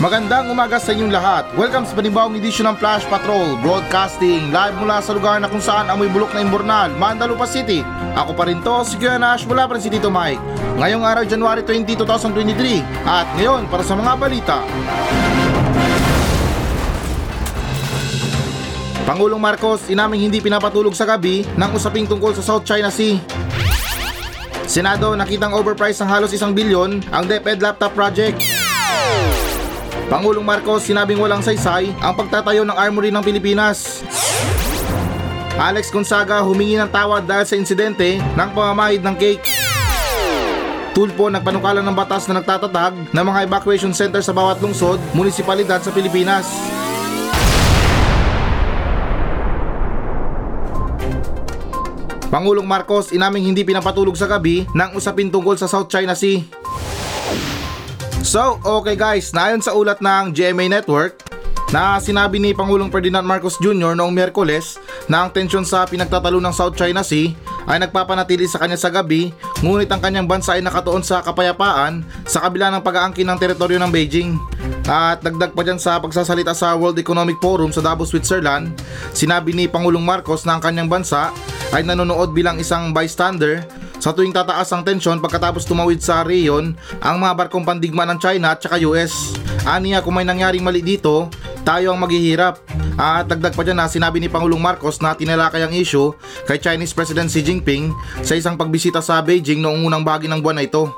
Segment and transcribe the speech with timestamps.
[0.00, 1.44] Magandang umaga sa inyong lahat.
[1.60, 5.92] Welcome sa panibawang edisyon ng Flash Patrol Broadcasting live mula sa lugar na kung saan
[5.92, 7.84] amoy bulok na imbornal, Mandalupa City.
[8.16, 10.40] Ako pa rin to, si Kuya Nash mula pa rin si Tito Mike.
[10.80, 12.80] Ngayong araw, January 20, 2023.
[13.04, 14.64] At ngayon, para sa mga balita.
[19.04, 23.20] Pangulong Marcos inaming hindi pinapatulog sa gabi ng usaping tungkol sa South China Sea.
[24.64, 28.40] Senado nakitang overpriced ng halos isang bilyon ang DepEd Laptop Project.
[30.10, 34.02] Pangulong Marcos sinabing walang saysay ang pagtatayo ng armory ng Pilipinas.
[35.54, 39.46] Alex Gonzaga humingi ng tawad dahil sa insidente ng pamamahid ng cake.
[40.98, 45.94] Tulpo nagpanukala ng batas na nagtatatag ng mga evacuation center sa bawat lungsod, munisipalidad sa
[45.94, 46.50] Pilipinas.
[52.34, 56.59] Pangulong Marcos inaming hindi pinapatulog sa gabi ng usapin tungkol sa South China Sea.
[58.20, 61.24] So, okay guys, naayon sa ulat ng GMA Network
[61.72, 63.96] na sinabi ni Pangulong Ferdinand Marcos Jr.
[63.96, 64.76] noong Miyerkules
[65.08, 67.32] na ang tensyon sa pinagtatalo ng South China Sea
[67.64, 69.32] ay nagpapanatili sa kanya sa gabi
[69.64, 73.88] ngunit ang kanyang bansa ay nakatuon sa kapayapaan sa kabila ng pag-aangkin ng teritoryo ng
[73.88, 74.36] Beijing.
[74.84, 78.76] At dagdag pa dyan sa pagsasalita sa World Economic Forum sa Davos, Switzerland,
[79.16, 81.32] sinabi ni Pangulong Marcos na ang kanyang bansa
[81.72, 83.64] ay nanonood bilang isang bystander
[84.00, 86.72] sa tuwing tataas ang tensyon pagkatapos tumawid sa reyon
[87.04, 89.36] ang mga barkong pandigma ng China at saka US.
[89.68, 91.28] Aniya kung may nangyaring mali dito,
[91.62, 92.64] tayo ang maghihirap.
[92.96, 96.16] At dagdag pa dyan na sinabi ni Pangulong Marcos na tinalakay ang issue
[96.48, 97.92] kay Chinese President Xi Jinping
[98.24, 100.88] sa isang pagbisita sa Beijing noong unang bahagi ng buwan na ito.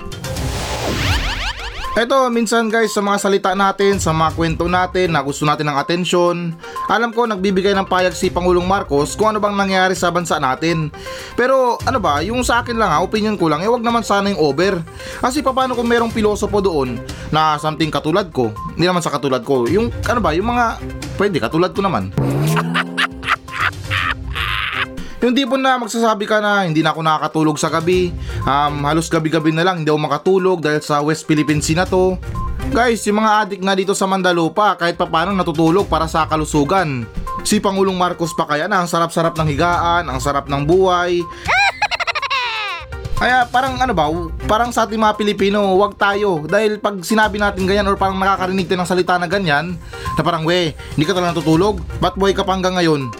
[1.92, 5.76] Eto, minsan guys, sa mga salita natin, sa mga kwento natin na gusto natin ng
[5.76, 6.56] atensyon,
[6.88, 10.88] alam ko nagbibigay ng payag si Pangulong Marcos kung ano bang nangyayari sa bansa natin.
[11.36, 14.32] Pero ano ba, yung sa akin lang ha, opinion ko lang, eh wag naman sana
[14.32, 14.80] yung over.
[15.20, 16.96] Kasi paano kung merong pilosopo doon
[17.28, 20.80] na something katulad ko, hindi naman sa katulad ko, yung ano ba, yung mga,
[21.20, 22.08] pwede, katulad ko naman.
[25.22, 28.10] Yung tipo na magsasabi ka na hindi na ako nakakatulog sa gabi,
[28.42, 32.18] um, halos gabi-gabi na lang hindi ako makatulog dahil sa West Philippine Sea na to.
[32.74, 37.06] Guys, yung mga adik nga dito sa Mandalupa kahit papaano natutulog para sa kalusugan.
[37.46, 41.22] Si Pangulong Marcos pa kaya na ang sarap-sarap ng higaan, ang sarap ng buhay.
[43.22, 44.10] Kaya parang ano ba,
[44.50, 46.42] parang sa ating mga Pilipino, wag tayo.
[46.50, 49.78] Dahil pag sinabi natin ganyan or parang nakakarinig tayo ng salita na ganyan,
[50.18, 53.14] na parang we, hindi ka talaga natutulog, ba't buhay ka pa hanggang ngayon?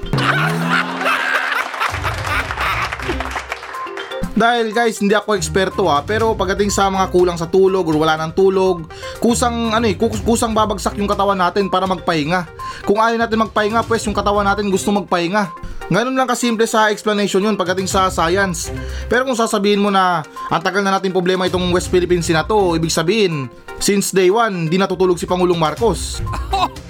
[4.32, 8.16] Dahil guys, hindi ako eksperto ha, pero pagdating sa mga kulang sa tulog or wala
[8.16, 8.88] ng tulog,
[9.20, 12.48] kusang ano eh, kusang babagsak yung katawan natin para magpahinga.
[12.88, 15.53] Kung ayaw natin magpahinga, pues yung katawan natin gusto magpahinga.
[15.92, 18.72] Ganun lang kasimple sa explanation yun pagdating sa science.
[19.12, 22.48] Pero kung sasabihin mo na ang tagal na natin problema itong West Philippine Sea na
[22.48, 26.25] to, ibig sabihin, since day one, di natutulog si Pangulong Marcos.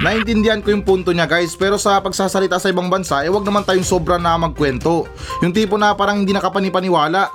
[0.00, 3.68] Naintindihan ko yung punto niya guys pero sa pagsasalita sa ibang bansa eh wag naman
[3.68, 5.04] tayong sobra na magkwento.
[5.44, 7.28] Yung tipo na parang hindi nakapanipaniwala.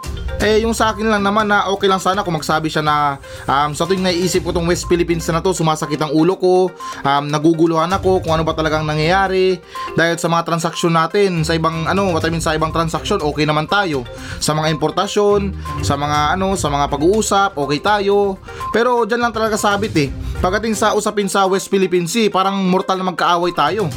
[0.44, 3.72] Eh yung sa akin lang naman na okay lang sana kung magsabi siya na um,
[3.72, 6.69] sa tuwing naiisip ko tong West Philippines na to sumasakit ang ulo ko,
[7.01, 9.57] um, naguguluhan ako kung ano ba talagang nangyayari
[9.95, 13.47] dahil sa mga transaksyon natin sa ibang ano, what I mean sa ibang transaksyon okay
[13.47, 14.03] naman tayo.
[14.44, 18.38] Sa mga importasyon, sa mga ano, sa mga pag-uusap, okay tayo.
[18.75, 20.09] Pero diyan lang talaga sabit eh.
[20.44, 23.90] Pagdating sa usapin sa West Philippine Sea, parang mortal na magkaaway tayo.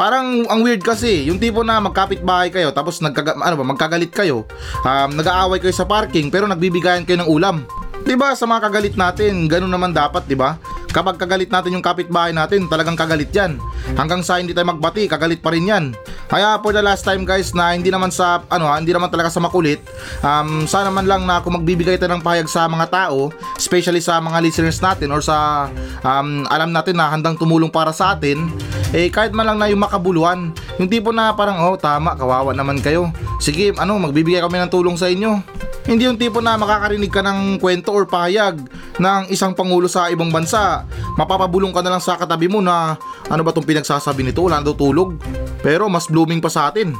[0.00, 4.08] Parang ang weird kasi, yung tipo na magkapit bahay kayo tapos nagkaga, ano ba, magkagalit
[4.08, 4.48] kayo.
[4.80, 7.68] Um, nag-aaway kayo sa parking pero nagbibigayan kayo ng ulam.
[8.00, 10.56] 'Di ba sa mga kagalit natin, ganun naman dapat, 'di ba?
[10.88, 13.60] Kapag kagalit natin yung kapitbahay natin, talagang kagalit 'yan.
[13.92, 15.84] Hanggang sa hindi tayo magbati, kagalit pa rin 'yan.
[16.30, 19.42] Kaya for the last time guys na hindi naman sa ano, hindi naman talaga sa
[19.42, 19.82] makulit,
[20.22, 24.22] um, sana man lang na kung magbibigay tayo ng pahayag sa mga tao, especially sa
[24.22, 25.66] mga listeners natin or sa
[26.06, 28.46] um, alam natin na handang tumulong para sa atin,
[28.94, 32.78] eh kahit man lang na yung makabuluhan, yung tipo na parang oh tama, kawawa naman
[32.78, 33.10] kayo.
[33.42, 35.42] Sige, ano, magbibigay kami ng tulong sa inyo.
[35.90, 38.62] Hindi yung tipo na makakarinig ka ng kwento or pahayag
[39.00, 40.86] ng isang pangulo sa ibang bansa.
[41.18, 42.94] Mapapabulong ka na lang sa katabi mo na
[43.26, 45.16] ano ba tong pinagsasabi nito, wala daw tulog.
[45.60, 46.96] Pero mas blooming pa sa atin.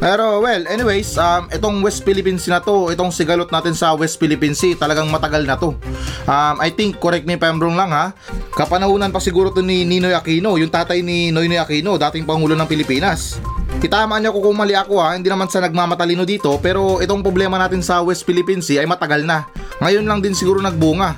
[0.00, 4.16] Pero well, anyways, um, itong West Philippine Sea na to, itong sigalot natin sa West
[4.16, 5.76] Philippine Sea, talagang matagal na to.
[6.24, 8.16] Um, I think, correct me if I'm wrong lang ha,
[8.56, 12.64] kapanahunan pa siguro to ni Ninoy Aquino, yung tatay ni Noynoy Aquino, dating Pangulo ng
[12.64, 13.36] Pilipinas.
[13.84, 17.60] Itamaan niyo ko kung mali ako ha, hindi naman sa nagmamatalino dito, pero itong problema
[17.60, 19.52] natin sa West Philippine Sea ay matagal na.
[19.84, 21.12] Ngayon lang din siguro nagbunga.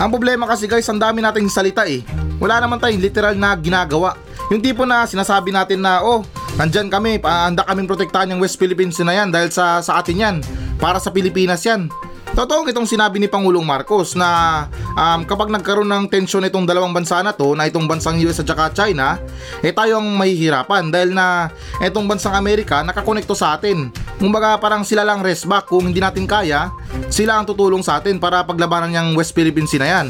[0.00, 2.00] Ang problema kasi guys, ang dami nating salita eh.
[2.36, 4.16] Wala naman tayong literal na ginagawa.
[4.52, 6.22] Yung tipo na sinasabi natin na, oh,
[6.56, 10.16] Nandyan kami, pa- handa kaming protektahan yung West Philippines na yan dahil sa, sa atin
[10.16, 10.36] yan.
[10.80, 11.92] Para sa Pilipinas yan.
[12.32, 14.64] Totoo itong sinabi ni Pangulong Marcos na
[14.96, 18.48] um, kapag nagkaroon ng tensyon itong dalawang bansa na to, na itong bansang US at
[18.48, 19.20] saka China,
[19.60, 23.92] eh tayo ang mahihirapan dahil na itong bansang Amerika nakakonekto sa atin.
[24.16, 26.72] Kumbaga parang sila lang rest back kung hindi natin kaya,
[27.12, 30.06] sila ang tutulong sa atin para paglabanan yung West Philippines na yan.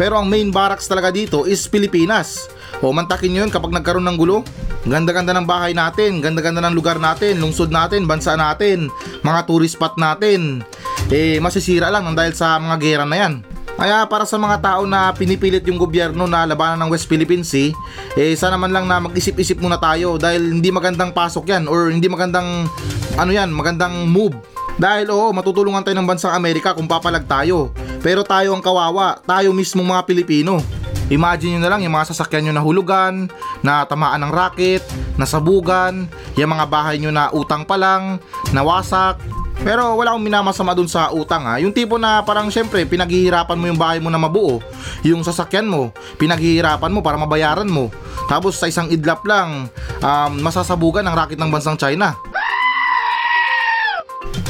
[0.00, 2.48] Pero ang main barracks talaga dito is Pilipinas.
[2.80, 4.40] O mantakin nyo yun kapag nagkaroon ng gulo.
[4.88, 8.88] Ganda-ganda ng bahay natin, ganda-ganda ng lugar natin, lungsod natin, bansa natin,
[9.20, 10.64] mga tourist spot natin.
[11.12, 13.44] Eh masisira lang nang dahil sa mga gera na yan.
[13.76, 17.72] Kaya para sa mga tao na pinipilit yung gobyerno na labanan ng West Philippine Sea,
[18.16, 22.04] eh sana man lang na mag-isip-isip muna tayo dahil hindi magandang pasok yan or hindi
[22.08, 22.68] magandang
[23.16, 24.36] ano yan, magandang move.
[24.80, 27.68] Dahil oo, matutulungan tayo ng bansang Amerika kung papalag tayo.
[28.00, 30.64] Pero tayo ang kawawa, tayo mismong mga Pilipino.
[31.12, 33.28] Imagine nyo na lang yung mga sasakyan nyo na hulugan,
[33.60, 34.80] na tamaan ng racket,
[35.20, 38.16] nasabugan, yung mga bahay nyo na utang pa lang,
[38.56, 39.20] nawasak.
[39.60, 41.60] Pero wala akong minamasama dun sa utang ha.
[41.60, 44.64] Yung tipo na parang syempre pinaghihirapan mo yung bahay mo na mabuo.
[45.04, 47.92] Yung sasakyan mo, pinaghihirapan mo para mabayaran mo.
[48.24, 49.68] Tapos sa isang idlap lang,
[50.00, 52.16] um, masasabugan ang racket ng bansang China.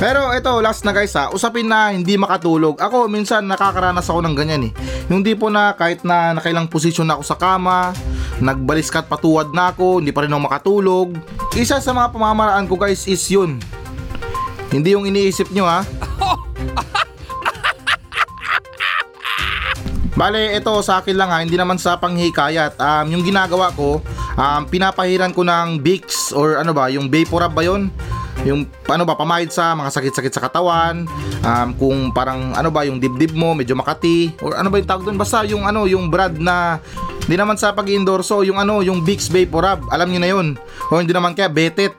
[0.00, 2.80] Pero ito, last na guys ha, usapin na hindi makatulog.
[2.80, 4.74] Ako, minsan nakakaranas ako ng ganyan eh.
[5.12, 7.92] Yung tipo na kahit na nakailang posisyon na ako sa kama,
[8.40, 11.20] nagbaliskat patuwad na ako, hindi pa rin ako makatulog.
[11.52, 13.60] Isa sa mga pamamaraan ko guys is yun.
[14.72, 15.84] Hindi yung iniisip nyo ha.
[20.16, 22.72] Bale, ito sa akin lang ha, hindi naman sa panghikayat.
[22.80, 24.00] Um, yung ginagawa ko,
[24.32, 27.92] um, pinapahiran ko ng Vicks or ano ba, yung Vaporub ba yun?
[28.48, 31.04] Yung ano ba, pamahid sa mga sakit-sakit sa katawan,
[31.44, 35.04] um, kung parang ano ba, yung dibdib mo, medyo makati, or ano ba yung tawag
[35.04, 35.18] doon?
[35.20, 36.80] Basta yung ano, yung brand na
[37.28, 40.46] hindi naman sa pag-endorso, yung ano, yung Vicks Vaporub, alam niyo na yun.
[40.88, 41.92] O hindi naman kaya Betet.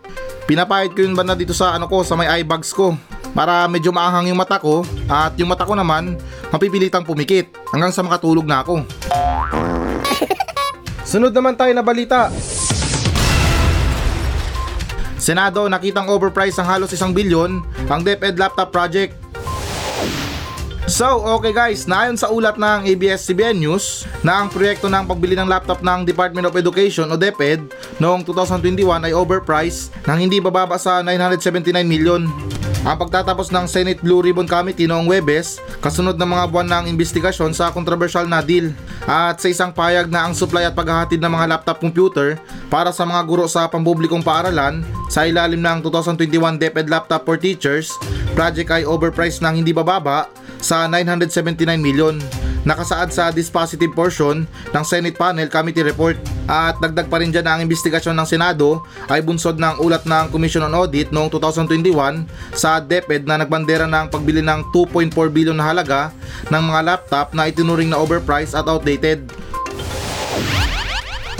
[0.49, 2.97] Pinapahid ko yun banda dito sa ano ko, sa may eye bags ko
[3.31, 6.19] para medyo maanghang yung mata ko at yung mata ko naman
[6.51, 8.83] mapipilitang pumikit hanggang sa makatulog na ako.
[11.07, 12.27] Sunod naman tayo na balita.
[15.21, 19.13] Senado nakitang overpriced ang halos isang bilyon ang DepEd laptop project.
[20.89, 25.45] So, okay guys, naayon sa ulat ng ABS-CBN News na ang proyekto ng pagbili ng
[25.45, 27.69] laptop ng Department of Education o DepEd
[28.01, 32.25] noong 2021 ay overpriced nang hindi bababa sa 979 million.
[32.81, 37.53] Ang pagtatapos ng Senate Blue Ribbon Committee noong Webes, kasunod ng mga buwan ng investigasyon
[37.53, 38.73] sa controversial na deal.
[39.05, 42.41] At sa isang payag na ang supply at paghahatid ng mga laptop computer
[42.73, 44.81] para sa mga guro sa pampublikong paaralan
[45.13, 47.93] sa ilalim ng 2021 DepEd Laptop for Teachers,
[48.33, 50.25] project ay overpriced ng hindi bababa
[50.61, 52.15] sa 979 million
[52.61, 56.13] nakasaad sa dispositive portion ng Senate Panel Committee Report
[56.45, 60.29] at dagdag pa rin dyan na ang investigasyon ng Senado ay bunsod ng ulat ng
[60.29, 65.73] Commission on Audit noong 2021 sa DepEd na nagbandera ng pagbili ng 2.4 billion na
[65.73, 66.13] halaga
[66.53, 69.25] ng mga laptop na itinuring na overpriced at outdated.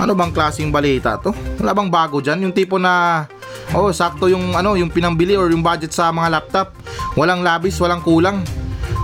[0.02, 1.30] Ano bang klaseng balita to?
[1.62, 2.42] Wala bang bago dyan?
[2.42, 3.26] Yung tipo na
[3.72, 6.76] Oh, sakto yung ano, yung pinambili or yung budget sa mga laptop.
[7.16, 8.44] Walang labis, walang kulang.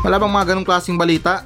[0.07, 1.44] Wala bang mga ganong klaseng balita?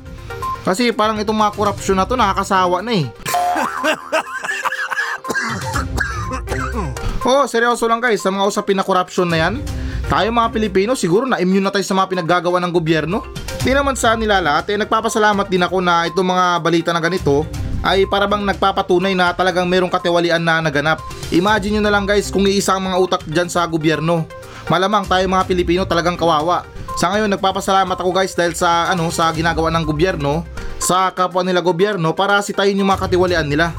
[0.61, 3.09] Kasi parang itong mga korupsyon na to nakakasawa na eh.
[7.25, 9.57] oh, seryoso lang guys, sa mga usapin na korupsyon na yan,
[10.05, 13.25] tayo mga Pilipino siguro na immune na tayo sa mga pinaggagawa ng gobyerno.
[13.65, 17.49] Di naman sa nila lahat, eh, nagpapasalamat din ako na itong mga balita na ganito
[17.81, 21.01] ay para bang nagpapatunay na talagang merong katiwalian na naganap.
[21.33, 24.29] Imagine nyo na lang guys kung iisa ang mga utak dyan sa gobyerno.
[24.69, 26.61] Malamang tayo mga Pilipino talagang kawawa.
[26.99, 30.43] Sa ngayon nagpapasalamat ako guys dahil sa ano sa ginagawa ng gobyerno
[30.81, 33.71] sa kapwa nila gobyerno para sitayin yung mga katiwalian nila.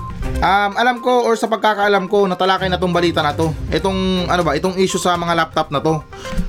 [0.42, 3.50] Um, alam ko or sa pagkakaalam ko natalakay na tong balita na to.
[3.70, 6.02] Itong ano ba, itong issue sa mga laptop na to.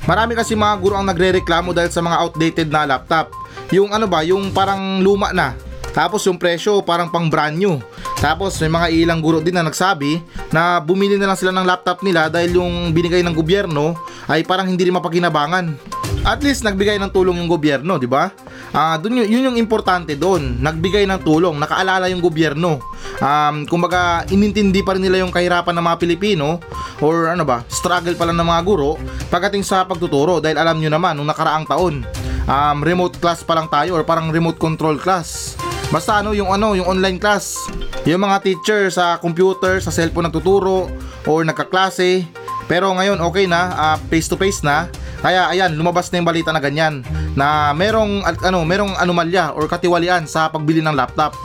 [0.05, 3.34] Marami kasi mga guro ang nagrereklamo dahil sa mga outdated na laptop.
[3.74, 5.58] Yung ano ba, yung parang luma na.
[5.93, 7.77] Tapos yung presyo parang pang brand new.
[8.17, 12.01] Tapos may mga ilang guro din na nagsabi na bumili na lang sila ng laptop
[12.01, 13.93] nila dahil yung binigay ng gobyerno
[14.25, 15.75] ay parang hindi rin mapakinabangan.
[16.23, 18.31] At least nagbigay ng tulong yung gobyerno, di ba?
[18.71, 20.55] Ah, dun yun, yun yung importante doon.
[20.63, 22.79] Nagbigay ng tulong, nakaalala yung gobyerno.
[23.19, 26.63] Um, kumbaga, inintindi pa rin nila yung kahirapan ng mga Pilipino
[27.03, 28.95] or ano ba, struggle pa lang ng mga guro
[29.27, 32.07] pagdating sa pagtuturo dahil alam nyo naman, nung nakaraang taon,
[32.47, 35.59] um, remote class pa lang tayo or parang remote control class.
[35.91, 37.67] Basta ano yung ano, yung online class.
[38.07, 40.87] Yung mga teacher sa computer, sa cellphone nagtuturo
[41.27, 42.23] or nagkaklase.
[42.71, 44.87] Pero ngayon okay na, face to face na.
[45.23, 46.99] Kaya ayan, lumabas na yung balita na ganyan
[47.31, 51.31] na merong ano, merong anomalya or katiwalian sa pagbili ng laptop.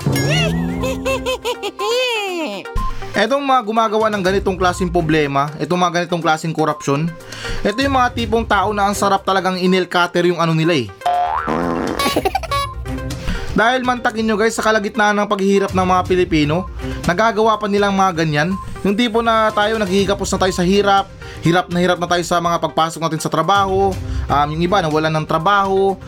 [3.18, 7.10] Etong mga gumagawa ng ganitong klaseng problema, itong mga ganitong klaseng korupsyon,
[7.66, 10.86] ito yung mga tipong tao na ang sarap talagang inel cutter yung ano nila eh.
[13.58, 16.70] Dahil mantakin nyo guys sa kalagitnaan ng paghihirap ng mga Pilipino,
[17.10, 18.54] nagagawa pa nilang mga ganyan.
[18.86, 21.10] Yung tipo na tayo naghihigapos na tayo sa hirap,
[21.42, 23.90] hirap na hirap na tayo sa mga pagpasok natin sa trabaho,
[24.30, 25.98] um, yung iba nawalan ng trabaho,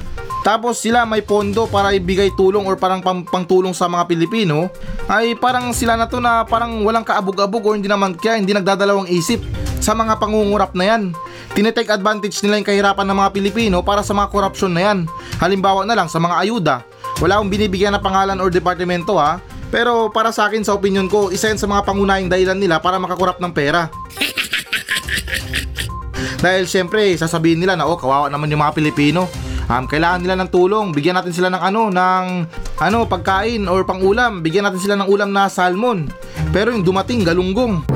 [0.46, 4.70] tapos sila may pondo para ibigay tulong or parang pang, pangtulong sa mga Pilipino,
[5.10, 9.10] ay parang sila na to na parang walang kaabog-abog or hindi naman kaya hindi nagdadalawang
[9.10, 9.42] isip
[9.82, 11.02] sa mga pangungurap na yan.
[11.50, 14.98] Tinetake advantage nila yung kahirapan ng mga Pilipino para sa mga korupsyon na yan.
[15.42, 16.76] Halimbawa na lang sa mga ayuda.
[17.20, 19.44] Wala akong binibigyan na pangalan or departamento ha.
[19.68, 22.98] Pero para sa akin sa opinion ko, isa yan sa mga pangunahing dahilan nila para
[22.98, 23.92] makakurap ng pera.
[26.42, 29.28] Dahil syempre, sasabihin nila na oh, kawawa naman yung mga Pilipino.
[29.70, 30.90] Um, kailangan nila ng tulong.
[30.90, 32.26] Bigyan natin sila ng ano, ng
[32.80, 34.42] ano, pagkain or pangulam.
[34.42, 36.10] Bigyan natin sila ng ulam na salmon.
[36.50, 37.86] Pero yung dumating, galunggong.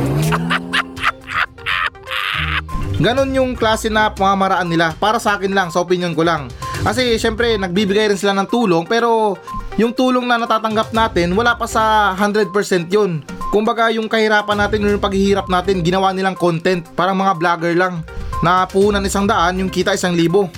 [3.04, 4.94] Ganon yung klase na pamamaraan nila.
[4.94, 6.46] Para sa akin lang, sa opinion ko lang.
[6.84, 9.40] Kasi syempre, nagbibigay rin sila ng tulong pero
[9.80, 12.52] yung tulong na natatanggap natin, wala pa sa 100%
[12.92, 13.24] yun.
[13.48, 18.04] Kumbaga yung kahirapan natin, yung paghihirap natin, ginawa nilang content, parang mga vlogger lang.
[18.44, 20.52] Na puhunan isang daan, yung kita isang libo.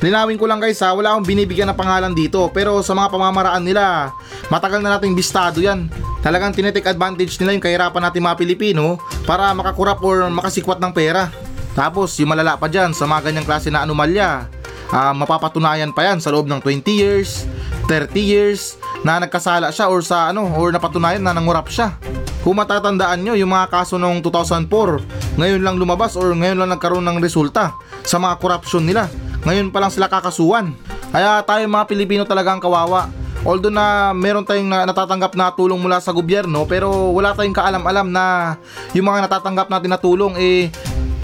[0.00, 3.60] Linawin ko lang guys ha, wala akong binibigyan ng pangalan dito pero sa mga pamamaraan
[3.60, 4.08] nila,
[4.48, 5.92] matagal na nating bistado yan.
[6.24, 8.96] Talagang tinetake advantage nila yung kahirapan natin mga Pilipino
[9.28, 11.28] para makakurap or makasikwat ng pera.
[11.76, 14.48] Tapos yung malala pa dyan sa mga ganyang klase na anomalya,
[14.94, 17.46] ah, mapapatunayan pa yan sa loob ng 20 years,
[17.86, 21.96] 30 years na nagkasala siya or sa ano or napatunayan na nangurap siya.
[22.40, 27.04] Kung matatandaan nyo yung mga kaso noong 2004, ngayon lang lumabas or ngayon lang nagkaroon
[27.04, 29.12] ng resulta sa mga corruption nila.
[29.44, 30.72] Ngayon pa lang sila kakasuhan.
[31.12, 33.12] Kaya tayo mga Pilipino talaga ang kawawa.
[33.40, 38.12] Although na meron tayong na, natatanggap na tulong mula sa gobyerno pero wala tayong kaalam-alam
[38.12, 38.56] na
[38.92, 40.68] yung mga natatanggap natin na tulong eh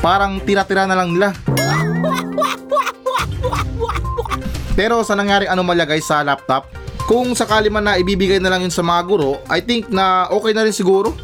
[0.01, 1.37] parang tira-tira na lang nila.
[4.77, 6.69] Pero sa nangyaring anomalya guys sa laptop,
[7.09, 10.53] kung sakali man na ibibigay na lang yun sa mga guro, I think na okay
[10.53, 11.17] na rin siguro.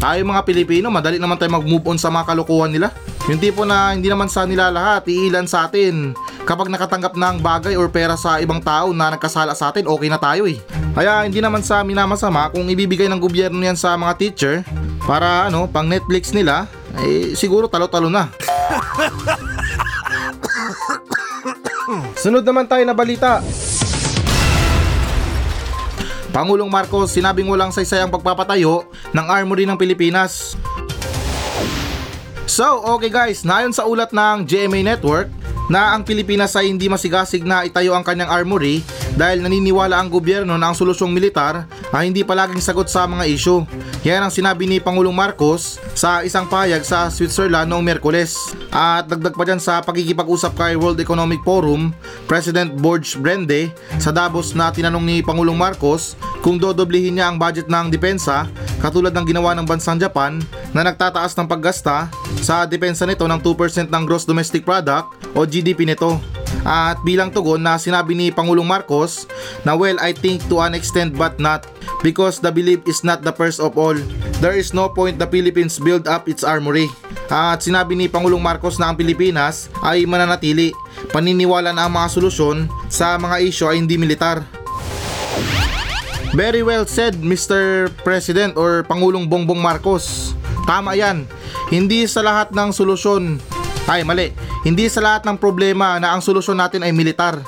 [0.00, 2.88] Tayo mga Pilipino, madali naman tayo mag-move on sa mga kalokohan nila.
[3.28, 6.16] Yung tipo na hindi naman sa nila lahat, iilan sa atin.
[6.48, 10.16] Kapag nakatanggap ng bagay or pera sa ibang tao na nagkasala sa atin, okay na
[10.16, 10.56] tayo eh.
[10.96, 14.54] Kaya hindi naman sa minamasama kung ibibigay ng gobyerno yan sa mga teacher
[15.04, 16.64] para ano, pang Netflix nila,
[17.04, 18.28] eh siguro talo-talo na.
[22.20, 23.40] Sunod naman tayo na balita.
[26.28, 28.84] Pangulong Marcos sinabing walang saysay ang pagpapatayo
[29.16, 30.52] ng armory ng Pilipinas.
[32.44, 35.32] So, okay guys, nayon sa ulat ng GMA Network
[35.72, 38.84] na ang Pilipinas ay hindi masigasig na itayo ang kanyang armory
[39.16, 43.64] dahil naniniwala ang gobyerno na ang solusyong militar ay hindi palaging sagot sa mga isyu.
[44.00, 48.32] Yan ang sinabi ni Pangulong Marcos sa isang payag sa Switzerland noong Merkules.
[48.72, 51.92] At dagdag pa dyan sa pagkikipag-usap kay World Economic Forum,
[52.24, 53.68] President Borge Brende
[54.00, 58.48] sa Davos na tinanong ni Pangulong Marcos kung dodoblihin niya ang budget ng depensa
[58.80, 60.40] katulad ng ginawa ng bansang Japan
[60.72, 62.08] na nagtataas ng paggasta
[62.40, 66.39] sa depensa nito ng 2% ng gross domestic product o GDP nito.
[66.64, 69.24] At bilang tugon na sinabi ni Pangulong Marcos
[69.64, 71.64] na well I think to an extent but not
[72.04, 73.96] because the belief is not the first of all.
[74.40, 76.88] There is no point the Philippines build up its armory.
[77.30, 80.74] At sinabi ni Pangulong Marcos na ang Pilipinas ay mananatili.
[81.14, 84.42] Paniniwala na ang mga solusyon sa mga isyo ay hindi militar.
[86.30, 87.90] Very well said Mr.
[88.06, 90.34] President or Pangulong Bongbong Marcos.
[90.62, 91.26] Tama yan.
[91.70, 93.42] Hindi sa lahat ng solusyon,
[93.88, 97.40] ay mali, hindi sa lahat ng problema na ang solusyon natin ay militar.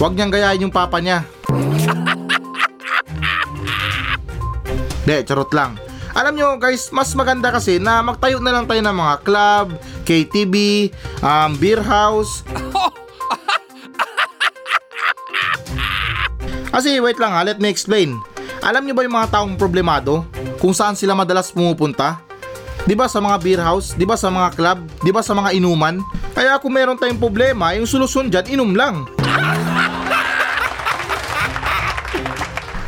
[0.00, 1.24] Huwag niyang gayahin yung papa niya.
[5.04, 5.76] De, charot lang.
[6.14, 9.66] Alam nyo guys, mas maganda kasi na magtayo na lang tayo ng mga club,
[10.06, 10.54] KTV,
[11.20, 12.46] um, beer house.
[16.74, 18.18] Kasi wait lang ha, let me explain.
[18.58, 20.26] Alam nyo ba yung mga taong problemado?
[20.58, 22.18] Kung saan sila madalas pumupunta?
[22.84, 23.96] 'Di ba sa mga beer house?
[23.96, 24.78] 'Di ba sa mga club?
[25.00, 26.04] 'Di ba sa mga inuman?
[26.36, 28.96] Kaya kung meron tayong problema, yung solusyon dyan, inom lang.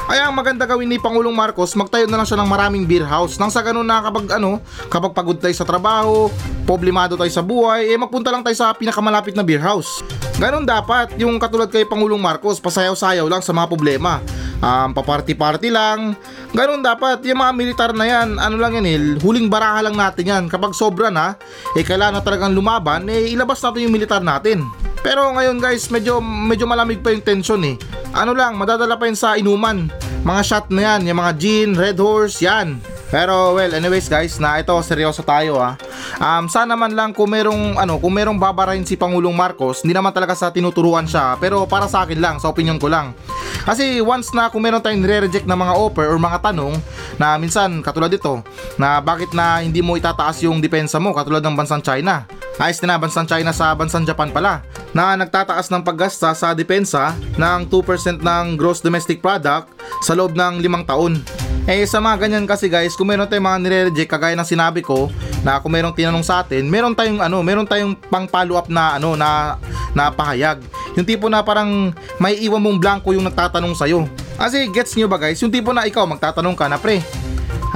[0.06, 3.42] Kaya ang maganda gawin ni Pangulong Marcos, magtayo na lang siya ng maraming beer house.
[3.42, 6.30] Nang sa ganun na kapag ano, kapag pagod tayo sa trabaho,
[6.62, 10.06] problemado tayo sa buhay, eh magpunta lang tayo sa pinakamalapit na beer house.
[10.38, 14.22] Ganon dapat, yung katulad kay Pangulong Marcos, pasayaw-sayaw lang sa mga problema.
[14.62, 16.14] Um, paparty-party lang.
[16.54, 20.22] Ganon dapat, yung mga militar na yan, ano lang yan eh, huling baraha lang natin
[20.22, 20.44] yan.
[20.46, 21.34] Kapag sobra na,
[21.74, 24.62] eh kailangan na talagang lumaban, eh ilabas natin yung militar natin.
[25.06, 27.78] Pero ngayon guys, medyo medyo malamig pa yung tension eh.
[28.10, 29.86] Ano lang, madadala pa yun sa inuman.
[30.26, 32.82] Mga shot na yan, yung mga gin, red horse, yan.
[33.06, 35.78] Pero well, anyways guys, na ito seryoso tayo ah.
[36.18, 40.10] Um, sana man lang kung merong ano, kung merong babarahin si Pangulong Marcos, hindi naman
[40.10, 43.14] talaga sa tinuturuan siya, pero para sa akin lang, sa opinion ko lang.
[43.62, 46.74] Kasi once na kung meron tayong nire-reject na mga offer or mga tanong
[47.14, 48.42] na minsan katulad dito,
[48.74, 52.26] na bakit na hindi mo itataas yung depensa mo katulad ng bansang China.
[52.56, 54.64] Ayos na bansang China sa bansang Japan pala
[54.96, 59.68] na nagtataas ng paggasta sa depensa ng 2% ng gross domestic product
[60.00, 61.20] sa loob ng limang taon.
[61.68, 65.12] Eh sa mga ganyan kasi guys, kung meron tayong mga nire-reject kagaya ng sinabi ko
[65.44, 68.96] na kung meron tinanong sa atin, meron tayong ano, meron tayong pang follow up na
[68.96, 69.60] ano na
[69.92, 70.64] na pahayag.
[70.96, 74.08] Yung tipo na parang may iwan mong blanco yung nagtatanong sa iyo.
[74.40, 77.04] Kasi gets nyo ba guys, yung tipo na ikaw magtatanong ka na pre,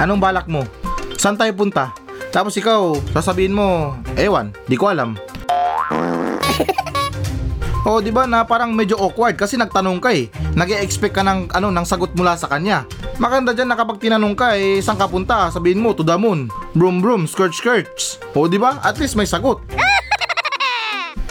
[0.01, 0.65] anong balak mo?
[1.21, 2.00] Saan tayo punta?
[2.31, 5.19] Tapos ikaw, sasabihin mo, ewan, di ko alam.
[7.81, 10.29] Oh, 'di ba na parang medyo awkward kasi nagtanong ka eh.
[10.53, 12.85] Nag-expect ka ng ano ng sagot mula sa kanya.
[13.17, 16.45] Maganda diyan na kapag tinanong ka eh saan ka punta, sabihin mo to the moon.
[16.77, 18.21] Broom broom, skirt skirts.
[18.37, 18.77] Oh, 'di ba?
[18.85, 19.65] At least may sagot.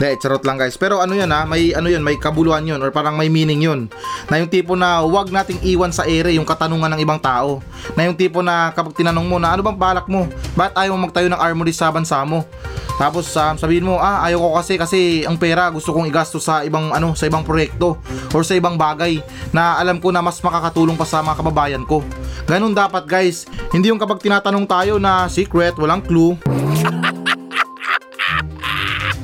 [0.00, 0.80] De, charot lang guys.
[0.80, 3.92] Pero ano yan ha, may ano yun, may kabuluhan yun or parang may meaning yun.
[4.32, 7.60] Na yung tipo na wag nating iwan sa ere yung katanungan ng ibang tao.
[7.92, 10.24] Na yung tipo na kapag tinanong mo na ano bang balak mo?
[10.56, 12.48] Ba't ayaw mo magtayo ng armory sa bansa mo?
[12.96, 16.60] Tapos um, sabihin mo, ah, ayaw ko kasi kasi ang pera gusto kong igastos sa
[16.64, 17.96] ibang ano, sa ibang proyekto
[18.36, 19.24] or sa ibang bagay
[19.56, 22.04] na alam ko na mas makakatulong pa sa mga kababayan ko.
[22.44, 23.48] Ganun dapat guys.
[23.72, 26.36] Hindi yung kapag tinatanong tayo na secret, walang clue.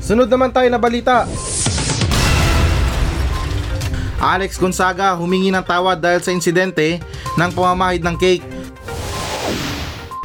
[0.06, 1.26] Sunod naman tayo na balita.
[4.22, 7.02] Alex Gonzaga humingi ng tawad dahil sa insidente
[7.34, 8.55] ng pamamahid ng cake.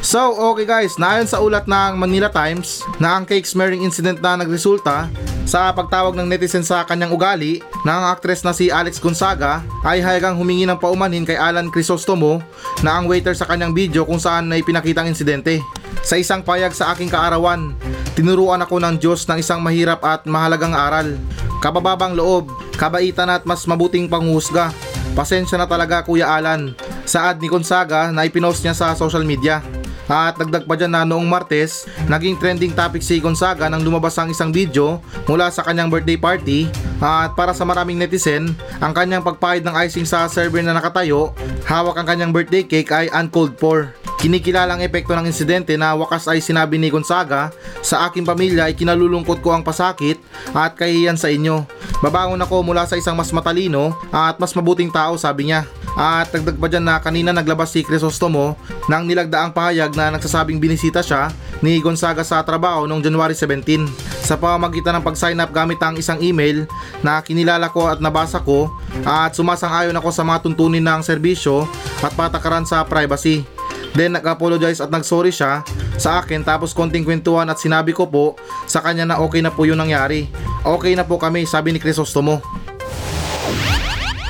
[0.02, 4.34] So, okay guys, naayon sa ulat ng Manila Times na ang cake smearing incident na
[4.34, 5.06] nagresulta
[5.46, 10.02] sa pagtawag ng netizen sa kanyang ugali na ang aktres na si Alex Gonzaga ay
[10.02, 12.42] hayagang humingi ng paumanhin kay Alan Crisostomo
[12.82, 15.62] na ang waiter sa kanyang video kung saan na ipinakita ang insidente.
[16.02, 17.78] Sa isang payag sa aking kaarawan,
[18.18, 21.14] tinuruan ako ng Diyos ng isang mahirap at mahalagang aral.
[21.62, 24.74] Kabababang loob, kabaitan at mas mabuting panghusga.
[25.14, 26.74] Pasensya na talaga Kuya Alan.
[27.06, 29.62] Saad ni Gonzaga na ipinost niya sa social media.
[30.10, 34.34] At dagdag pa dyan na noong Martes, naging trending topic si Gonzaga nang lumabas ang
[34.34, 36.60] isang video mula sa kanyang birthday party
[37.02, 41.34] at para sa maraming netizen, ang kanyang pagpahid ng icing sa server na nakatayo,
[41.66, 43.94] hawak ang kanyang birthday cake ay uncalled for.
[44.22, 47.50] Kinikilalang epekto ng insidente na wakas ay sinabi ni Gonzaga,
[47.82, 50.22] sa aking pamilya ay kinalulungkot ko ang pasakit
[50.54, 51.66] at kahiyan sa inyo.
[52.06, 55.66] Babangon ako mula sa isang mas matalino at mas mabuting tao sabi niya.
[55.98, 58.54] At dagdag pa dyan na kanina naglabas si Crisostomo
[58.86, 61.34] nang nilagdaang pahayag na nagsasabing binisita siya
[61.66, 63.90] ni Gonzaga sa trabaho noong January 17
[64.22, 66.70] sa pamamagitan ng pag-sign up gamit ang isang email
[67.02, 68.70] na kinilala ko at nabasa ko
[69.02, 71.66] at sumasang-ayon ako sa mga tuntunin ng serbisyo
[72.06, 73.61] at patakaran sa privacy.
[73.92, 75.68] Then nag-apologize at nag-sorry siya
[76.00, 79.68] sa akin tapos konting kwentuhan at sinabi ko po sa kanya na okay na po
[79.68, 80.32] yung nangyari.
[80.64, 82.40] Okay na po kami, sabi ni Crisostomo.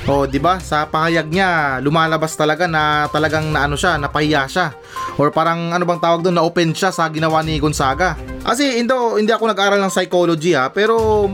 [0.10, 0.58] Oh, 'di ba?
[0.58, 4.74] Sa pahayag niya, lumalabas talaga na talagang naano siya, napahiya siya.
[5.22, 8.18] Or parang ano bang tawag doon, na-open siya sa ginawa ni Gonzaga.
[8.42, 11.30] Kasi hindi, hindi ako nag-aral ng psychology ha, pero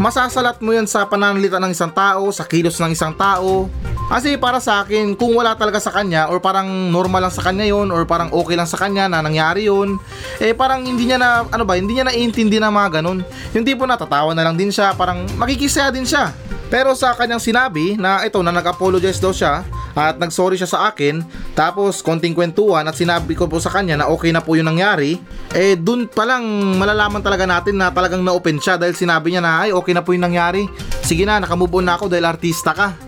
[0.00, 3.68] masasalat mo yan sa pananalita ng isang tao, sa kilos ng isang tao.
[4.08, 7.68] Kasi para sa akin, kung wala talaga sa kanya or parang normal lang sa kanya
[7.68, 10.00] yon or parang okay lang sa kanya na nangyari yon
[10.42, 13.22] eh parang hindi niya na, ano ba, hindi niya naiintindi na mga ganun.
[13.52, 16.32] Yung tipo na tatawa na lang din siya, parang makikisaya din siya.
[16.72, 19.62] Pero sa kanyang sinabi na ito na nag-apologize daw siya
[19.94, 21.22] at nag-sorry siya sa akin
[21.54, 25.18] tapos konting kwentuhan at sinabi ko po sa kanya na okay na po yung nangyari
[25.50, 26.44] eh dun pa lang
[26.78, 30.14] malalaman talaga natin na talagang na-open siya dahil sinabi niya na ay okay na po
[30.14, 30.66] yung nangyari
[31.02, 32.94] sige na nakamove on na ako dahil artista ka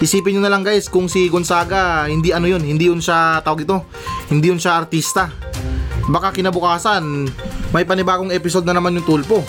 [0.00, 3.68] Isipin nyo na lang guys kung si Gonzaga hindi ano yun, hindi yun siya tawag
[3.68, 3.84] ito,
[4.32, 5.28] hindi yun siya artista.
[6.08, 7.28] Baka kinabukasan
[7.70, 9.44] may panibagong episode na naman yung tulpo.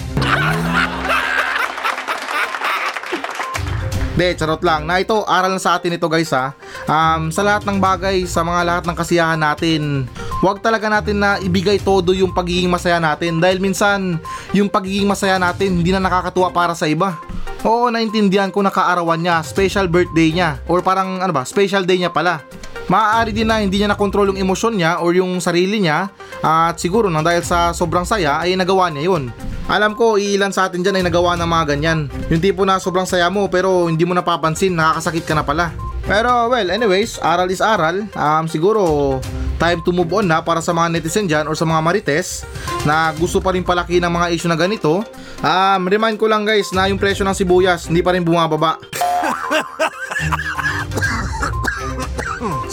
[4.22, 4.86] De, charot lang.
[4.86, 6.54] Na ito, aral na sa atin ito guys ha.
[6.86, 10.06] Um, sa lahat ng bagay, sa mga lahat ng kasiyahan natin,
[10.46, 14.22] huwag talaga natin na ibigay todo yung pagiging masaya natin dahil minsan
[14.54, 17.18] yung pagiging masaya natin hindi na nakakatuwa para sa iba.
[17.66, 21.98] Oo, naintindihan ko na kaarawan niya, special birthday niya, or parang ano ba, special day
[21.98, 22.46] niya pala.
[22.94, 26.14] Maaari din na hindi niya nakontrol yung emosyon niya or yung sarili niya
[26.46, 29.34] at siguro nang dahil sa sobrang saya ay nagawa niya yun.
[29.70, 32.10] Alam ko, iilan sa atin dyan ay nagawa ng mga ganyan.
[32.34, 35.70] Yung tipo na sobrang saya mo pero hindi mo napapansin, nakakasakit ka na pala.
[36.10, 38.02] Pero well, anyways, aral is aral.
[38.18, 39.22] Um, siguro
[39.62, 42.42] time to move on na para sa mga netizen dyan or sa mga marites
[42.82, 45.06] na gusto pa rin palaki ng mga issue na ganito.
[45.46, 48.82] Um, remind ko lang guys na yung presyo ng sibuyas hindi pa rin bumababa.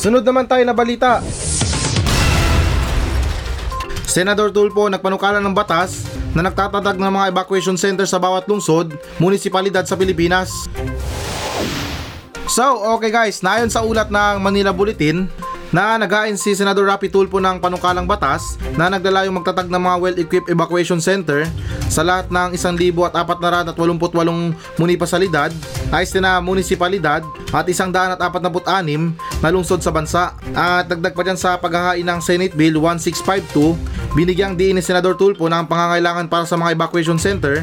[0.01, 1.21] Sunod naman tayo na balita.
[4.09, 9.85] Senador Tulfo nagpanukala ng batas na nagtatatag ng mga evacuation center sa bawat lungsod, munisipalidad
[9.89, 10.69] sa Pilipinas.
[12.49, 15.29] So, okay guys, nayon sa ulat ng Manila Bulletin
[15.69, 19.97] na nagain si Senador Rapi Tulfo ng panukalang batas na nagdala yung magtatag ng mga
[20.01, 21.45] well-equipped evacuation center
[21.89, 23.77] sa lahat ng 1,488
[24.77, 25.51] munipasalidad,
[25.93, 30.37] ayos na munisipalidad at 146 na lungsod sa bansa.
[30.53, 35.47] At dagdag pa dyan sa paghahain ng Senate Bill 1652, binigyang diin ni Senador Tulfo
[35.47, 37.63] ng pangangailangan para sa mga evacuation center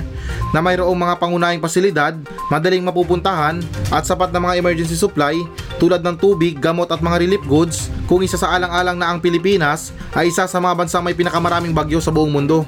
[0.55, 2.15] na mayroong mga pangunahing pasilidad,
[2.47, 3.59] madaling mapupuntahan
[3.91, 5.35] at sapat na mga emergency supply
[5.75, 9.91] tulad ng tubig, gamot at mga relief goods kung isa sa alang-alang na ang Pilipinas
[10.15, 12.63] ay isa sa mga bansang may pinakamaraming bagyo sa buong mundo.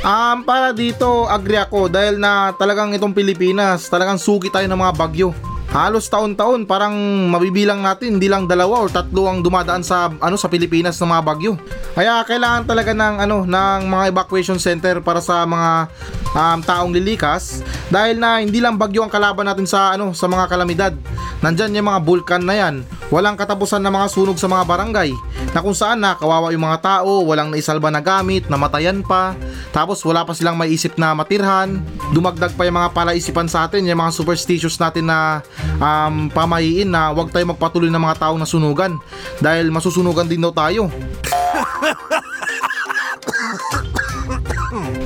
[0.00, 4.96] Um, para dito, agree ako dahil na talagang itong Pilipinas, talagang sugi tayo ng mga
[4.96, 5.36] bagyo.
[5.70, 6.92] Halos taon-taon parang
[7.30, 11.22] mabibilang natin hindi lang dalawa o tatlo ang dumadaan sa ano sa Pilipinas ng mga
[11.22, 11.54] bagyo.
[11.94, 15.86] Kaya kailangan talaga ng ano ng mga evacuation center para sa mga
[16.34, 20.46] um, taong lilikas dahil na hindi lang bagyo ang kalaban natin sa ano sa mga
[20.46, 20.94] kalamidad.
[21.40, 22.84] Nandyan yung mga bulkan na yan.
[23.08, 25.10] Walang katapusan na mga sunog sa mga barangay
[25.50, 29.34] na kung saan na kawawa yung mga tao, walang naisalba na gamit, namatayan pa,
[29.74, 31.82] tapos wala pa silang maisip na matirhan,
[32.14, 35.42] dumagdag pa yung mga palaisipan sa atin, yung mga superstitious natin na
[35.82, 38.94] um, pamahiin na huwag tayo magpatuloy ng mga taong nasunugan
[39.42, 40.86] dahil masusunugan din daw tayo.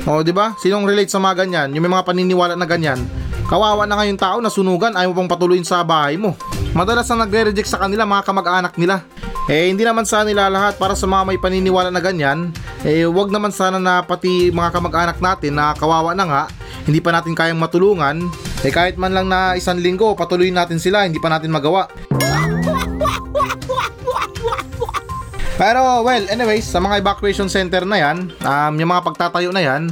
[0.04, 0.52] O, di ba?
[0.60, 1.68] Sinong relate sa mga ganyan?
[1.72, 3.00] Yung may mga paniniwala na ganyan.
[3.48, 6.36] Kawawa na ngayon tao, nasunugan, ayaw mo pang patuloyin sa bahay mo.
[6.72, 9.04] Madalas na nagre-reject sa kanila mga kamag-anak nila.
[9.44, 12.48] Eh, hindi naman sana nila lahat para sa mga may paniniwala na ganyan.
[12.80, 16.42] Eh, wag naman sana na pati mga kamag-anak natin na kawawa na nga,
[16.88, 18.24] hindi pa natin kayang matulungan.
[18.64, 21.84] Eh, kahit man lang na isang linggo, patuloyin natin sila, hindi pa natin magawa.
[25.54, 29.86] Pero well, anyways, sa mga evacuation center na yan, um, yung mga pagtatayo na yan,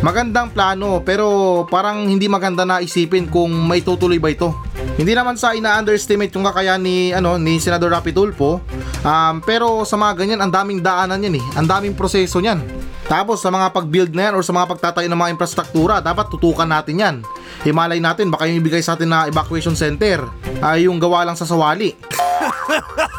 [0.00, 4.56] magandang plano pero parang hindi maganda na isipin kung may tutuloy ba ito.
[4.96, 8.64] Hindi naman sa ina-underestimate yung kakayahan ni ano ni Senador Rapi Tulfo,
[9.04, 12.64] um, pero sa mga ganyan ang daming daanan yan eh, ang daming proseso niyan.
[13.04, 16.64] Tapos sa mga pag-build na yan or sa mga pagtatayo ng mga infrastruktura, dapat tutukan
[16.64, 17.16] natin yan.
[17.60, 20.24] Himalay natin, baka yung ibigay sa atin na evacuation center
[20.64, 21.92] ay yung gawa lang sa sawali.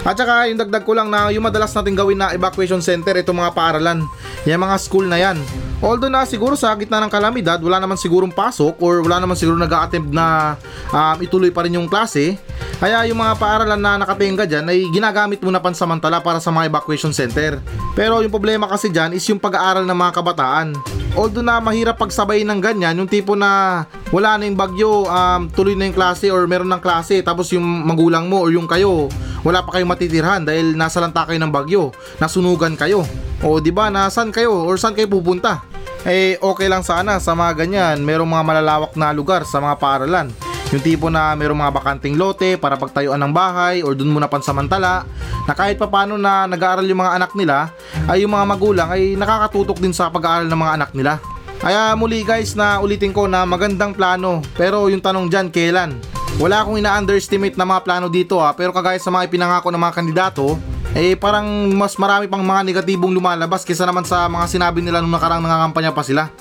[0.00, 3.36] At saka yung dagdag ko lang na yung madalas natin gawin na evacuation center itong
[3.36, 4.08] mga paaralan.
[4.48, 5.36] Yung mga school na yan.
[5.80, 9.56] Although na siguro sa gitna ng kalamidad, wala naman sigurong pasok or wala naman siguro
[9.56, 10.56] nag attempt na
[10.92, 12.36] um, ituloy pa rin yung klase.
[12.80, 17.12] Kaya yung mga paaralan na nakatenga dyan ay ginagamit muna pansamantala para sa mga evacuation
[17.12, 17.60] center.
[17.96, 20.68] Pero yung problema kasi dyan is yung pag-aaral ng mga kabataan.
[21.16, 25.76] Although na mahirap pagsabay ng ganyan, yung tipo na wala na yung bagyo, um, tuloy
[25.76, 29.08] na yung klase or meron ng klase tapos yung magulang mo or yung kayo
[29.42, 33.04] wala pa kayong matitirhan dahil nasa lanta kayo ng bagyo, nasunugan kayo.
[33.40, 35.64] O di ba, nasan kayo or saan kayo pupunta?
[36.04, 40.28] Eh okay lang sana sa mga ganyan, merong mga malalawak na lugar sa mga paaralan.
[40.70, 45.02] Yung tipo na merong mga bakanting lote para pagtayuan ng bahay or dun muna pansamantala
[45.42, 47.74] na kahit papano na nag-aaral yung mga anak nila
[48.06, 51.18] ay yung mga magulang ay nakakatutok din sa pag-aaral ng mga anak nila.
[51.60, 55.98] Kaya muli guys na ulitin ko na magandang plano pero yung tanong dyan kailan?
[56.40, 59.92] Wala akong ina-underestimate na mga plano dito ha, pero kagaya sa mga ipinangako ng mga
[59.92, 60.56] kandidato,
[60.96, 61.44] eh parang
[61.76, 65.92] mas marami pang mga negatibong lumalabas kaysa naman sa mga sinabi nila nung nakarang nangangampanya
[65.92, 66.32] pa sila.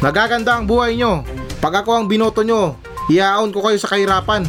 [0.00, 1.20] Nagaganda ang buhay nyo.
[1.60, 2.80] Pag ako ang binoto nyo,
[3.12, 4.48] iaon ko kayo sa kahirapan.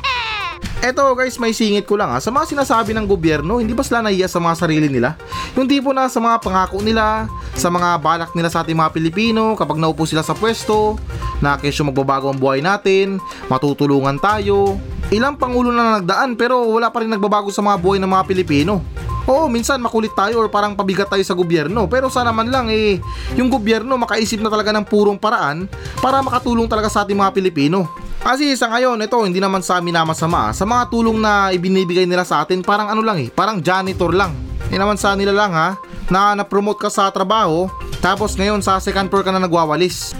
[0.88, 2.24] Eto guys, may singit ko lang ha.
[2.24, 5.20] Sa mga sinasabi ng gobyerno, hindi ba sila nahiya sa mga sarili nila?
[5.60, 9.52] Yung tipo na sa mga pangako nila, sa mga balak nila sa ating mga Pilipino,
[9.60, 10.96] kapag naupo sila sa pwesto,
[11.42, 13.18] na kesyo magbabago ang buhay natin,
[13.50, 14.78] matutulungan tayo.
[15.10, 18.82] Ilang pangulo na nagdaan pero wala pa rin nagbabago sa mga buhay ng mga Pilipino.
[19.24, 21.88] Oo, minsan makulit tayo or parang pabigat tayo sa gobyerno.
[21.88, 23.00] Pero sana man lang eh,
[23.40, 25.64] yung gobyerno makaisip na talaga ng purong paraan
[26.04, 27.88] para makatulong talaga sa ating mga Pilipino.
[28.20, 30.52] Kasi sa ngayon, ito hindi naman sa amin na masama.
[30.52, 34.32] Sa mga tulong na ibinibigay nila sa atin, parang ano lang eh, parang janitor lang.
[34.68, 35.76] Hindi naman sa nila lang ha,
[36.08, 37.68] na na-promote ka sa trabaho,
[38.00, 40.16] tapos ngayon sa second floor ka na nagwawalis.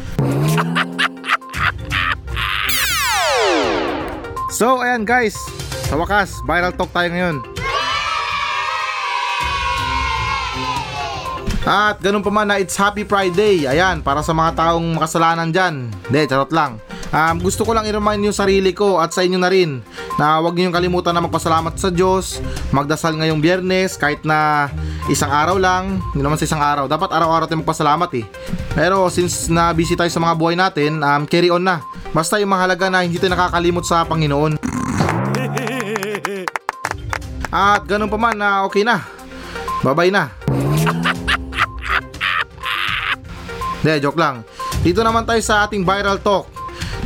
[4.64, 5.36] So, ayan guys.
[5.92, 7.44] Sa wakas, viral talk tayo ngayon.
[11.68, 13.68] At ganun pa man na it's Happy Friday.
[13.68, 15.92] Ayan, para sa mga taong makasalanan dyan.
[16.08, 16.80] Hindi, charot lang.
[17.12, 19.84] Um, gusto ko lang i-remind yung sarili ko at sa inyo na rin
[20.16, 22.40] na huwag niyong kalimutan na magpasalamat sa Diyos,
[22.72, 24.72] magdasal ngayong biyernes kahit na
[25.12, 26.88] isang araw lang, hindi naman sa isang araw.
[26.88, 28.24] Dapat araw-araw tayo magpasalamat eh.
[28.72, 32.54] Pero since na busy tayo sa mga buhay natin, um, carry on na Basta yung
[32.54, 34.54] mahalaga na hindi tayo nakakalimot sa Panginoon.
[37.50, 39.02] At ganun pa man na okay na.
[39.82, 40.30] Babay na.
[43.82, 44.46] De, joke lang.
[44.86, 46.46] Dito naman tayo sa ating viral talk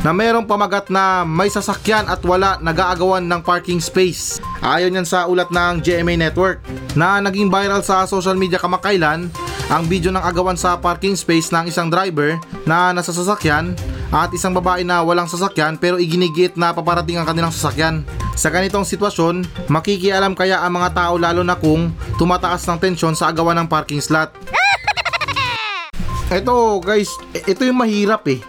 [0.05, 4.37] na merong pamagat na may sasakyan at wala nag-aagawan ng parking space.
[4.61, 6.61] Ayon yan sa ulat ng GMA Network
[6.93, 9.27] na naging viral sa social media kamakailan
[9.69, 13.75] ang video ng agawan sa parking space ng isang driver na nasa sasakyan
[14.09, 18.01] at isang babae na walang sasakyan pero iginigit na paparating ang kanilang sasakyan.
[18.33, 23.29] Sa ganitong sitwasyon, makikialam kaya ang mga tao lalo na kung tumataas ng tensyon sa
[23.29, 24.33] agawan ng parking slot.
[26.29, 28.41] Ito guys, e- ito yung mahirap eh.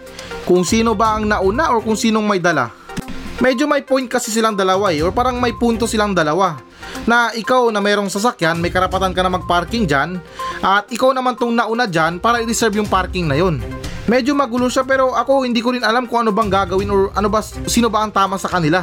[0.45, 2.69] Kung sino ba ang nauna or kung sinong may dala.
[3.41, 6.61] Medyo may point kasi silang dalawa eh, or parang may punto silang dalawa.
[7.09, 10.21] Na ikaw na mayroong sasakyan, may karapatan ka na magparking dyan,
[10.61, 13.57] at ikaw naman tong nauna dyan para i-reserve yung parking na yun.
[14.09, 17.29] Medyo magulo siya pero ako hindi ko rin alam kung ano bang gagawin or ano
[17.29, 18.81] ba, sino ba ang tama sa kanila.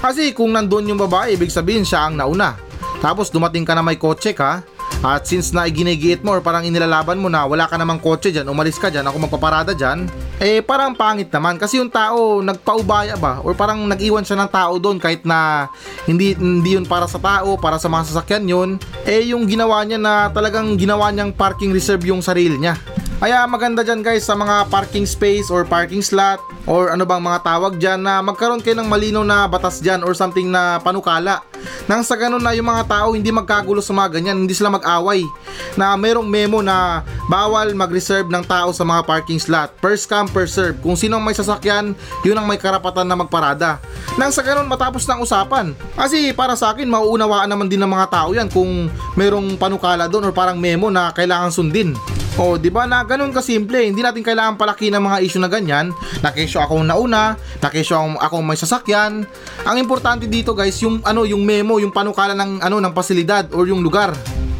[0.00, 2.56] Kasi kung nandun yung babae, ibig sabihin siya ang nauna.
[3.04, 4.64] Tapos dumating ka na may kotse ka,
[5.04, 8.48] at since na iginigiit mo or parang inilalaban mo na wala ka namang kotse dyan,
[8.48, 10.08] umalis ka dyan, ako magpaparada dyan,
[10.40, 14.80] eh parang pangit naman kasi yung tao nagpaubaya ba or parang nag-iwan siya ng tao
[14.80, 15.68] doon kahit na
[16.08, 18.70] hindi, hindi yun para sa tao, para sa mga sasakyan yun,
[19.04, 22.72] eh yung ginawa niya na talagang ginawa niyang parking reserve yung sarili niya.
[23.24, 27.40] Kaya maganda dyan guys sa mga parking space or parking slot or ano bang mga
[27.40, 31.40] tawag dyan na magkaroon kayo ng malinaw na batas dyan or something na panukala.
[31.88, 35.24] Nang sa ganun na yung mga tao hindi magkagulo sa mga ganyan, hindi sila mag-away.
[35.72, 37.00] Na merong memo na
[37.32, 39.72] bawal mag-reserve ng tao sa mga parking slot.
[39.80, 40.76] First come, first serve.
[40.84, 41.96] Kung sino ang may sasakyan,
[42.28, 43.80] yun ang may karapatan na magparada.
[44.20, 45.72] Nang sa ganun matapos ng usapan.
[45.96, 50.28] Kasi para sa akin, mauunawaan naman din ng mga tao yan kung merong panukala doon
[50.28, 51.96] or parang memo na kailangan sundin.
[52.34, 55.94] O, di ba na ganun kasimple, hindi natin kailangan palaki ng mga issue na ganyan.
[56.18, 59.22] Na kesyo akong nauna, na kesyo akong, akong may sasakyan.
[59.62, 63.70] Ang importante dito guys, yung ano, yung memo, yung panukala ng ano ng pasilidad or
[63.70, 64.10] yung lugar.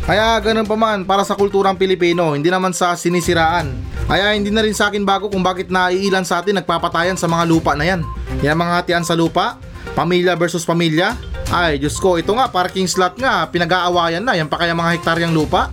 [0.07, 3.75] Kaya ganun pa man para sa kulturang Pilipino, hindi naman sa sinisiraan.
[4.07, 7.43] Kaya hindi na rin sa akin bago kung bakit naiilan sa atin nagpapatayan sa mga
[7.49, 8.01] lupa na yan.
[8.45, 9.59] Yan mga hatian sa lupa,
[9.99, 11.17] pamilya versus pamilya.
[11.51, 15.33] Ay, Diyos ko, ito nga, parking slot nga, pinag-aawayan na, yan pa kaya mga hektaryang
[15.33, 15.73] lupa.